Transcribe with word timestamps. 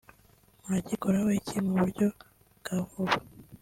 Muragikoraho 0.61 1.29
iki 1.39 1.57
mu 1.65 1.73
buryo 1.81 2.07
bwa 2.59 2.77
vuba 2.89 3.15